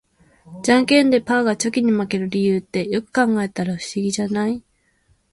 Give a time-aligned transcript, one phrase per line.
[0.63, 4.63] ジャンケンでパーがチョキに負ける理由って、よく考えたら不思議じゃない？